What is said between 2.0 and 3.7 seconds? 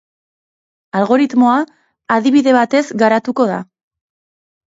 adibide batez garatuko da.